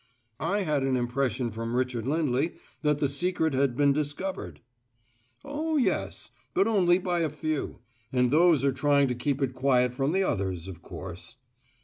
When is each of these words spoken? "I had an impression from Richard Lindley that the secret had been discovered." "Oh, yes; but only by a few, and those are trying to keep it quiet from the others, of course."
"I 0.39 0.61
had 0.63 0.81
an 0.81 0.95
impression 0.97 1.51
from 1.51 1.75
Richard 1.75 2.07
Lindley 2.07 2.53
that 2.81 2.97
the 2.97 3.07
secret 3.07 3.53
had 3.53 3.77
been 3.77 3.93
discovered." 3.93 4.59
"Oh, 5.45 5.77
yes; 5.77 6.31
but 6.55 6.67
only 6.67 6.97
by 6.97 7.19
a 7.19 7.29
few, 7.29 7.77
and 8.11 8.31
those 8.31 8.65
are 8.65 8.71
trying 8.73 9.09
to 9.09 9.13
keep 9.13 9.43
it 9.43 9.53
quiet 9.53 9.93
from 9.93 10.11
the 10.11 10.23
others, 10.23 10.67
of 10.67 10.81
course." 10.81 11.37